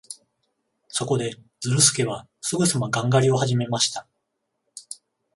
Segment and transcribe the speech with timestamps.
[0.87, 4.07] そこで、ズルスケはすぐさまガン狩りをはじめました。